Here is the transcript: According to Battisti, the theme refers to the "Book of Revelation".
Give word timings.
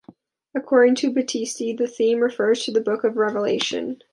According 0.55 0.95
to 0.95 1.11
Battisti, 1.13 1.77
the 1.77 1.85
theme 1.85 2.21
refers 2.21 2.65
to 2.65 2.71
the 2.71 2.81
"Book 2.81 3.03
of 3.03 3.17
Revelation". 3.17 4.01